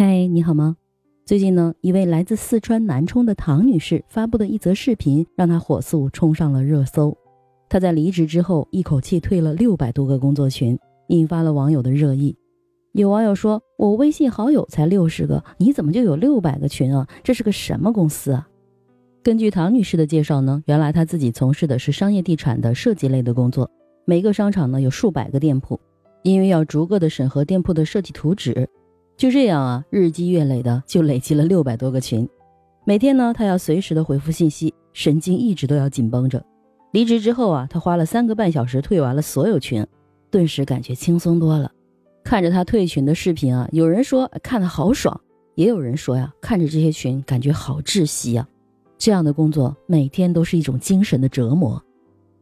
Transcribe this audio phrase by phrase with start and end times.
[0.00, 0.76] 嗨，你好吗？
[1.26, 7.18] 最近呢，一位来自四川南充的唐女士发布的一则视频，让她火速冲上了热搜。
[7.68, 12.36] 她在离职之后，一口气退了六百多个工作群，引发了网友的热议。
[12.92, 17.08] 有网友说：“我微信好友才六十个，你怎么就有六百个群啊？
[17.24, 18.48] 这是个什么公司啊？”
[19.24, 23.68] 根据唐女士的介绍呢，原来她自己从事的是商业地产的设计类的工作，
[24.04, 25.80] 每个商场呢有数百个店铺，
[26.22, 28.68] 因为要逐个的审核店铺的设计图纸，
[29.18, 32.26] 就这样啊，日积月累的就累积了六百多个群。
[32.84, 36.40] 每天呢，他要随时的回复信息，神经一直都要紧绷着。
[36.92, 39.84] 离职之后啊，他花了三个半小时退完了所有群，
[40.30, 41.68] 顿时感觉轻松多了。
[42.22, 45.20] 看着他退群的视频啊，有人说看的好爽，
[45.56, 48.46] 也有人说呀，看着这些群感觉好窒息呀。
[48.98, 51.82] 这样的工作每天都是一种精神的折磨。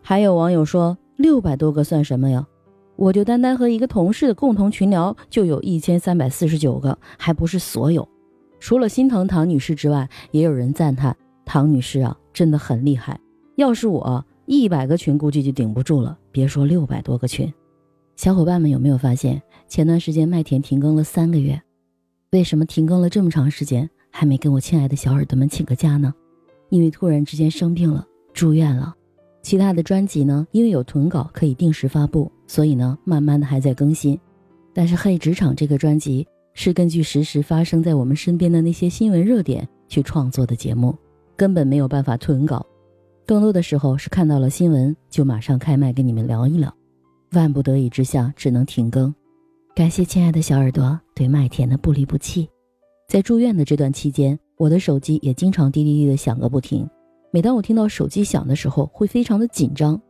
[0.00, 2.46] 还有网友说，六百多个算什么呀？
[3.02, 8.08] 我就单单和一个同事的共同群聊就有一千三百四十九个，还不是所有。
[8.60, 13.18] 除了心疼唐女士之外，也有人赞叹唐女士啊，真的很厉害。
[13.56, 17.52] 要是我一百个群估计就顶不住了，别说六百多个群。
[18.14, 21.60] 小伙伴们有没有发现，前段时间麦田停更了三个月？
[22.30, 26.14] 为什么停更了这么长时间，还没跟我亲爱的小耳朵们请个假呢？
[26.68, 28.94] 因为突然之间生病了，住院了。
[29.42, 34.18] 其他的专辑呢，因为有囤稿可以定时发布，所以呢，慢慢的还在更新。
[34.74, 40.94] 但是《嘿职场》这个专辑是根据实时发生在我们身边的那些新闻热点去创作的节目，
[41.34, 42.62] 根本没有办法囤稿。
[43.24, 46.70] 更多的时候是看到了新闻就马上开麦跟你们聊一聊，
[47.32, 49.14] 万不得已之下只能停更。
[49.74, 52.46] 感谢亲爱的小耳朵对麦田的不离不弃。
[53.08, 54.38] 在住院的这段期间。
[54.58, 56.88] 我的手机也经常滴滴滴的响个不停，
[57.32, 60.00] 每当我听到手机响的时候，会非常的紧张，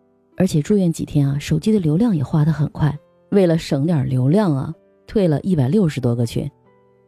[0.43, 2.99] 而且住院几天啊，手机的流量也花得很快。
[3.31, 4.75] 为了省点流量啊，
[5.07, 6.51] 退了一百六十多个群。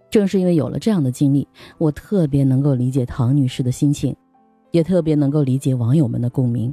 [0.08, 4.14] 正是因为有了这样的经历，我特别能够理解唐女士的心情，
[4.70, 6.72] 也特别能够理解网友们的共鸣。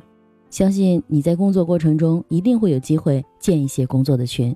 [0.51, 4.55] 相信你在工作过程中一定会有机会建一些工作的群，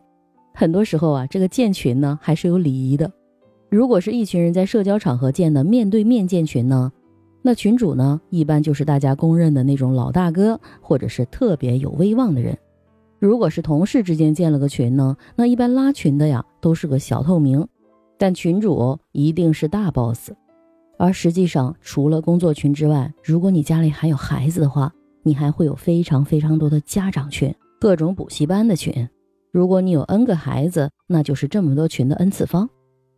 [0.53, 3.11] 很多时候啊，这个建群呢还是有礼仪的。
[3.71, 6.91] 如果是一群人在社交场合建的面对面建群呢，
[7.45, 12.57] 那群主呢一般就是大家公认的那种老大哥，或者是特别有威望的人。
[13.19, 17.63] 如果是同事之间建了个群呢，那一般拉群的呀都是个小透明，
[18.17, 20.31] 但群主一定是大 boss。
[20.97, 24.91] 而实际上，除了工作群之外，如果你家里还有孩子的话，
[25.21, 29.07] 你还会有非常非常多的家长群，各种补习班的群。
[29.51, 32.67] 如果你有 n 个孩子，那就是这么多群的 n 次方。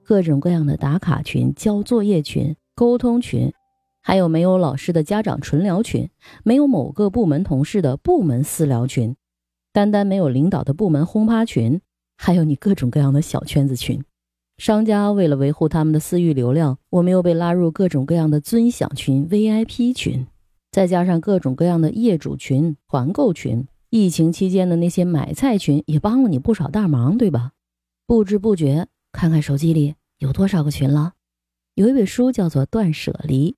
[0.04, 3.50] 各种各样的打卡群、交作业群、沟通群，
[4.08, 6.10] 还有没有老师的家长纯聊群，
[6.46, 9.18] 没有某个部门同事的部门私聊群，
[9.74, 11.82] 单单没有领导的部门轰趴群，
[12.16, 14.02] 还有你各种各样的小圈子群。
[14.58, 20.26] 商家为了维护他们的私域流量，我们又被拉入各种各样的尊享群、VIP 群，
[20.72, 27.52] 再加上各种各样的业主群、团购群，疫情期间的那些买菜群也帮了你不少大忙，对吧？
[28.06, 28.88] 不知不觉。
[29.12, 31.16] 看看手机里有多少个群了。
[31.76, 33.52] 有一本书叫做《断舍离》，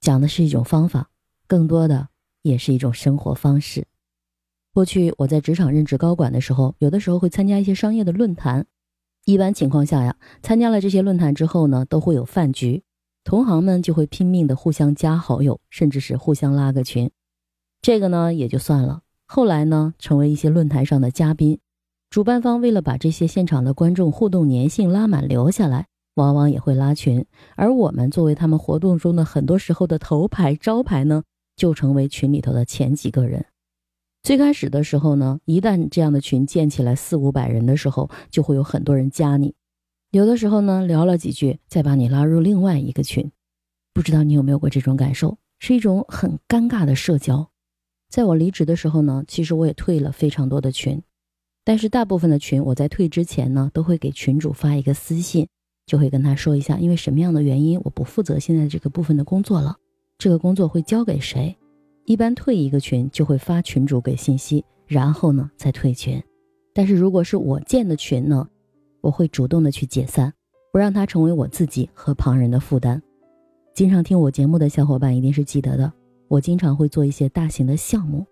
[0.00, 1.10] 讲的是一种方法，
[1.46, 2.08] 更多的
[2.42, 3.86] 也是一种生活方式。
[4.72, 8.66] 过去我在职场任职高管的时候，有的时候会参加一些商业的论坛。
[9.24, 12.84] 一般情况下呀，参加了这些论坛之后呢，都会有饭局，
[13.24, 17.10] 同行们就会拼命的互相加好友，甚至是互相拉个群。
[17.82, 19.02] 这个呢也就算了。
[19.24, 21.58] 后来呢，成为一些论坛上的嘉宾。
[22.08, 27.24] 主办方为了把这些现场的观众互动粘性拉满留下来，往往也会拉群，
[27.56, 31.22] 而我们作为他们活动中的很多时候的头牌招牌呢，
[31.56, 33.46] 就成为群里头的前几个人。
[34.22, 39.54] 最开始的时候呢，一旦这样的群建起来四五百人的时候，就会有很多人加你，
[40.10, 43.30] 有的时候呢聊了几句，再把你拉入另外一个群。
[43.92, 47.50] 不知道你有没有过这种感受，是一种很尴尬的社交。
[48.08, 51.02] 在我离职的时候呢，其实我也退了非常多的群。
[51.62, 55.48] 但是大部分的群，我在退之前呢，都会给群主发一个私信，
[55.86, 59.76] 就会跟他说一下，因为什么样的原因，我不负责现在这个部分的工作了，
[60.18, 61.56] 这个工作会交给谁？
[62.04, 66.22] 一般退一个群就会发群主给信息，然后呢再退群。
[66.74, 68.46] 但是如果是我建的群呢，
[69.00, 70.32] 我会主动的去解散，
[70.72, 73.00] 不让它成为我自己和旁人的负担。
[73.72, 75.92] 经常听我节目的小伙伴一定是记得的，
[76.28, 78.26] 我经常会做一些大型的项目。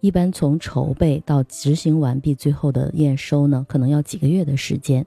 [0.00, 5.06] 一般从筹备到执行完毕，最后的验收呢，可能要几个月的时间。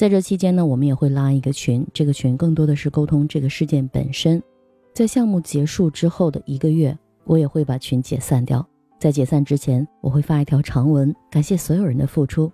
[0.00, 4.42] 在这期间呢，我们也会拉一个群，这个群更多的是沟通这个事件本身。
[4.94, 8.66] 在项目结束之后的一个月，我也会把群解散掉。
[8.98, 12.50] 在解散之前，我会发一条长文，感谢所有人的付出。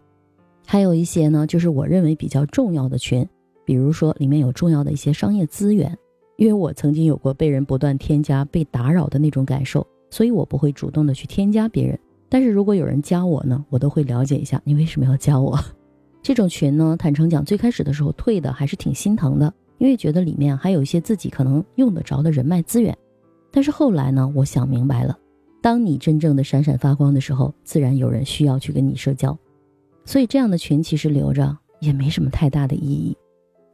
[0.67, 3.25] 还有一些呢，就是我认为比较重要的群，
[3.65, 5.97] 比如说里面有重要的一些商业资源。
[6.39, 11.97] 因为我曾经有过被人不断添加、被打扰的那种感受，所以我不会主动的去添加别人。
[12.29, 15.57] 但是如果有人加我呢，我都会了解一下你为什么要加我。
[16.27, 22.99] 这种群呢，坦诚讲，最开始的时候退的还是挺心疼的，因为觉得里面还有一些自己可能用得着的人脉资源。
[23.53, 25.17] 但是后来呢，我想明白了，
[25.63, 29.39] 当你真正的闪闪发光的时候，自然有人需要去跟你社交。
[30.05, 33.17] 所以这样的群其实留着也没什么太大的意义。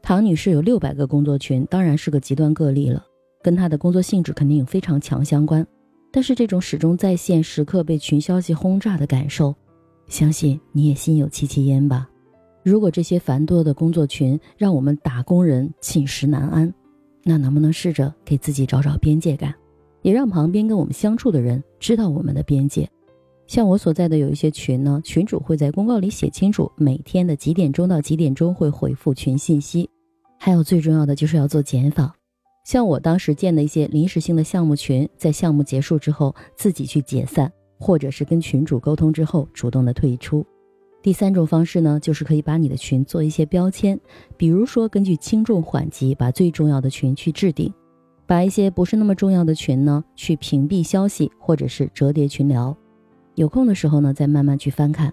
[0.03, 3.03] 唐女士有六百个工作群，当然是个极端个例了，
[3.43, 5.67] 跟她的工作性质肯定有非常强相关。
[6.11, 9.55] 但是这种始终在线、时刻被群消息轰炸的感受，
[10.07, 12.11] 相信你也心有戚戚焉吧。
[12.63, 16.73] 如果这些繁多的工作群让我们打工人寝食难安，
[17.25, 19.55] 那能不能试着给自己找找边界感，
[20.03, 22.89] 也让旁边跟我们相处的人知道我们的边界？
[23.49, 29.91] 像我所在的有一些群呢，群主会在公告里写清楚每天的几点钟到几点钟会回复群信息，
[30.39, 32.15] 还有最重要的就是要做减法。
[32.65, 40.47] 像我当时建的一些临时性的项目群，在项目结束之后自己去解散，或者是跟群主沟通之后主动的退出。
[41.03, 43.99] 第三种方式呢，就是可以把你的群做一些标签，
[44.37, 47.73] 比如说根据轻重缓急，把最重要的群去置顶，
[48.25, 52.77] 把一些不是那么重要的群呢去屏蔽消息，或者是折叠群聊。
[53.35, 55.13] 有空的时候呢，再慢慢去翻看，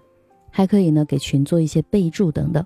[0.50, 2.64] 还可以呢给群做一些备注等等。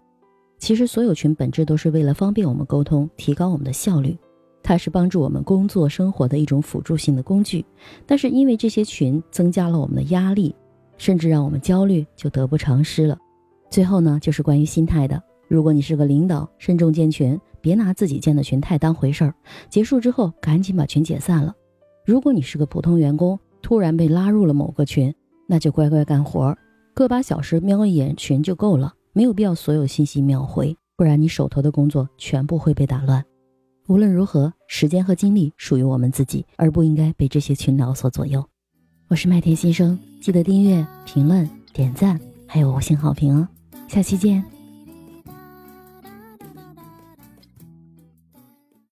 [0.58, 4.16] 其实所有群本质都是为了方便我们沟通，提高我们的效率。
[4.62, 7.64] 它是帮助我们工作生活的一种辅助性的工具，
[8.06, 10.54] 但是因为这些群增加了我们的压力，
[10.96, 13.18] 甚至让我们焦虑，就得不偿失了。
[13.70, 15.22] 最后呢，就是关于心态的。
[15.48, 19.34] 如果你是个领导，慎重建群，别拿自己建的群太当回事儿。
[19.68, 21.54] 结束之后，赶紧把群解散了。
[22.06, 25.14] 如果你是个普通员工，突然被拉入了某个群，
[25.46, 26.56] 那就乖乖干活，
[26.94, 33.24] 个把小时瞄一眼群就够了，没有必要所有信息秒回，不然你手头的工作全部会被打乱。
[33.86, 38.42] 无论如何，时间和精力属于我们自己，而不应该被这些群聊所左右。
[39.08, 43.46] 我是麦田先生，记得订阅、评论、点赞，还有五星好评哦。
[43.86, 44.53] 下期见。